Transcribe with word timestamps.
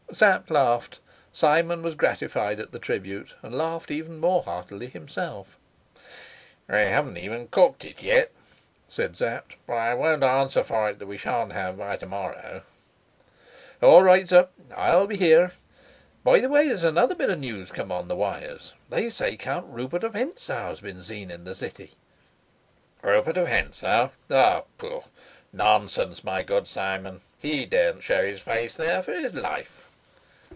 Sapt 0.13 0.51
laughed; 0.51 0.99
Simon 1.31 1.81
was 1.81 1.95
gratified 1.95 2.59
at 2.59 2.73
the 2.73 2.79
tribute, 2.79 3.33
and 3.41 3.57
laughed 3.57 3.89
even 3.89 4.17
more 4.19 4.43
heartily 4.43 4.87
himself. 4.87 5.57
"We 6.67 6.75
haven't 6.79 7.15
even 7.15 7.47
cooked 7.47 7.85
it 7.85 8.01
yet," 8.03 8.33
said 8.89 9.15
Sapt, 9.15 9.55
"but 9.65 9.75
I 9.77 9.93
won't 9.93 10.21
answer 10.21 10.65
for 10.65 10.89
it 10.89 10.99
that 10.99 11.05
we 11.05 11.15
sha'n't 11.15 11.53
have 11.53 11.77
by 11.77 11.95
to 11.95 12.05
morrow." 12.05 12.63
"All 13.81 14.03
right, 14.03 14.27
sir; 14.27 14.49
I'll 14.75 15.07
be 15.07 15.15
here. 15.15 15.51
By 16.25 16.41
the 16.41 16.49
way, 16.49 16.67
there's 16.67 16.83
another 16.83 17.15
bit 17.15 17.29
of 17.29 17.39
news 17.39 17.71
come 17.71 17.89
on 17.89 18.09
the 18.09 18.15
wires. 18.17 18.73
They 18.89 19.09
say 19.09 19.37
Count 19.37 19.67
Rupert 19.69 20.03
of 20.03 20.11
Hentzau 20.11 20.67
has 20.67 20.81
been 20.81 21.01
seen 21.01 21.31
in 21.31 21.45
the 21.45 21.55
city." 21.55 21.93
"Rupert 23.01 23.37
of 23.37 23.47
Hentzau? 23.47 24.11
Oh, 24.29 24.65
pooh! 24.77 25.03
Nonsense, 25.53 26.21
my 26.21 26.43
good 26.43 26.67
Simon. 26.67 27.21
He 27.39 27.65
daren't 27.65 28.03
show 28.03 28.25
his 28.25 28.41
face 28.41 28.75
there 28.75 29.01
for 29.01 29.13
his 29.13 29.35
life." 29.35 29.77